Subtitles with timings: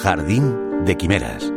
[0.00, 1.52] Jardín de Quimeras.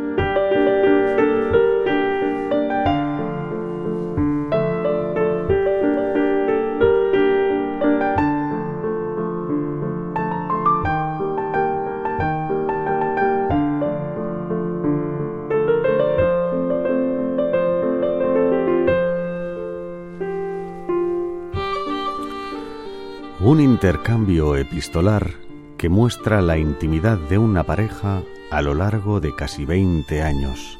[23.40, 25.49] Un intercambio epistolar
[25.80, 30.78] que muestra la intimidad de una pareja a lo largo de casi 20 años,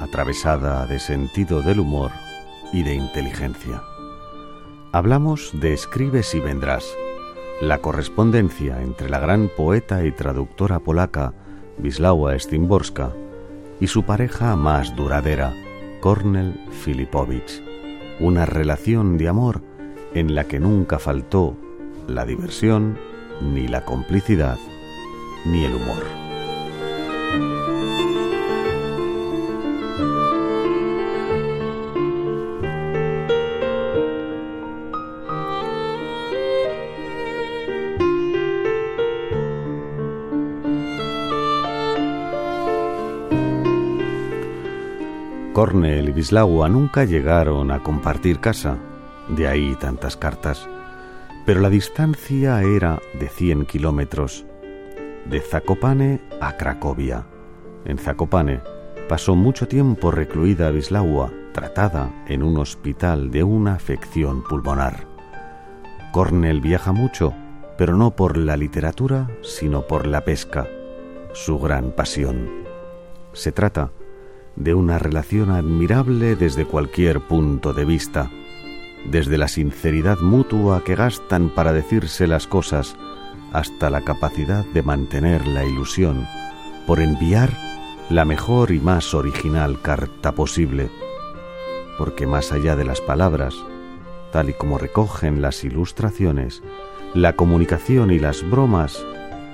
[0.00, 2.10] atravesada de sentido del humor
[2.72, 3.84] y de inteligencia.
[4.90, 6.84] Hablamos de Escribes y Vendrás,
[7.60, 11.32] la correspondencia entre la gran poeta y traductora polaca
[11.78, 13.12] Wisława Szymborska
[13.78, 15.54] y su pareja más duradera,
[16.00, 17.62] Kornel Filipowicz,
[18.18, 19.62] una relación de amor
[20.14, 21.56] en la que nunca faltó
[22.08, 22.98] la diversión,
[23.40, 24.58] ni la complicidad,
[25.44, 26.04] ni el humor.
[45.52, 48.76] Cornel y Bislagua nunca llegaron a compartir casa,
[49.28, 50.68] de ahí tantas cartas
[51.46, 54.44] pero la distancia era de 100 kilómetros,
[55.30, 57.24] de Zakopane a Cracovia.
[57.84, 58.60] En Zakopane
[59.08, 65.06] pasó mucho tiempo recluida Bislaua, tratada en un hospital de una afección pulmonar.
[66.12, 67.32] Cornell viaja mucho,
[67.78, 70.66] pero no por la literatura, sino por la pesca,
[71.32, 72.50] su gran pasión.
[73.34, 73.92] Se trata
[74.56, 78.30] de una relación admirable desde cualquier punto de vista
[79.04, 82.96] desde la sinceridad mutua que gastan para decirse las cosas
[83.52, 86.26] hasta la capacidad de mantener la ilusión
[86.86, 87.50] por enviar
[88.10, 90.90] la mejor y más original carta posible,
[91.98, 93.54] porque más allá de las palabras,
[94.32, 96.62] tal y como recogen las ilustraciones,
[97.14, 99.04] la comunicación y las bromas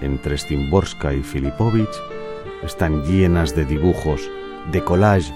[0.01, 1.95] entre Stimborska y Filipovich
[2.63, 4.29] están llenas de dibujos,
[4.71, 5.33] de collage,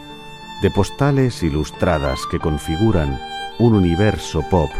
[0.62, 3.18] de postales ilustradas que configuran
[3.58, 4.70] un universo pop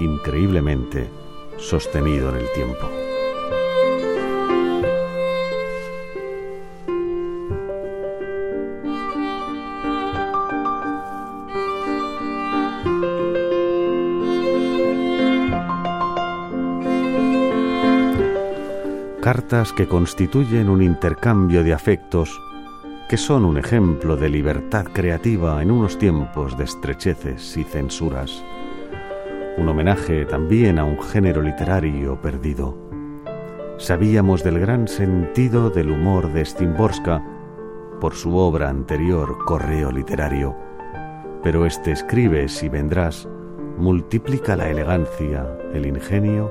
[0.00, 1.10] increíblemente
[1.58, 2.90] sostenido en el tiempo.
[19.20, 22.40] Cartas que constituyen un intercambio de afectos
[23.10, 28.44] que son un ejemplo de libertad creativa en unos tiempos de estrecheces y censuras.
[29.58, 32.78] Un homenaje también a un género literario perdido.
[33.78, 37.20] Sabíamos del gran sentido del humor de Stimborska
[38.00, 40.54] por su obra anterior Correo Literario,
[41.42, 43.28] pero este escribe si vendrás
[43.76, 46.48] multiplica la elegancia, el ingenio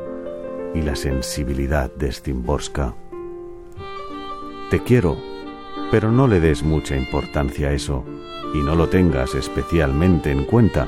[0.76, 2.96] y la sensibilidad de Stimborska.
[4.70, 5.29] Te quiero,
[5.92, 8.04] pero no le des mucha importancia a eso
[8.54, 10.88] y no lo tengas especialmente en cuenta.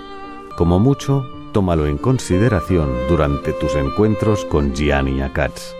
[0.57, 5.75] Como mucho, tómalo en consideración durante tus encuentros con Gianni Akats.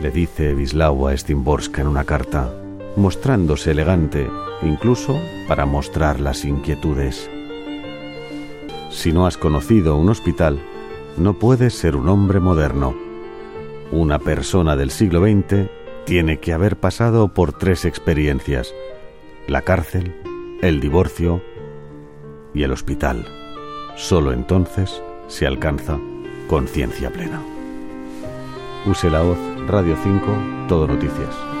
[0.00, 2.52] Le dice Wisława a Stimborska en una carta,
[2.96, 4.28] mostrándose elegante,
[4.62, 5.18] incluso
[5.48, 7.30] para mostrar las inquietudes.
[8.90, 10.58] Si no has conocido un hospital,
[11.16, 12.94] no puedes ser un hombre moderno.
[13.92, 15.68] Una persona del siglo XX
[16.06, 18.72] tiene que haber pasado por tres experiencias,
[19.48, 20.14] la cárcel,
[20.62, 21.42] el divorcio
[22.54, 23.26] y el hospital.
[23.96, 25.98] Solo entonces se alcanza
[26.46, 27.42] conciencia plena.
[28.86, 31.55] Use la voz Radio 5, Todo Noticias.